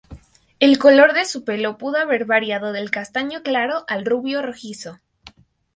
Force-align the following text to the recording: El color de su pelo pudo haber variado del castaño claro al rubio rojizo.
El 0.59 0.79
color 0.79 1.13
de 1.13 1.25
su 1.25 1.43
pelo 1.43 1.77
pudo 1.77 1.97
haber 1.99 2.25
variado 2.25 2.71
del 2.73 2.89
castaño 2.89 3.43
claro 3.43 3.85
al 3.87 4.03
rubio 4.03 4.41
rojizo. 4.41 4.99